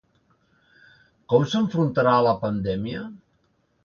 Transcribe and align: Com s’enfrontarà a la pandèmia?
Com 1.33 1.45
s’enfrontarà 1.51 2.13
a 2.21 2.23
la 2.29 2.33
pandèmia? 2.47 3.05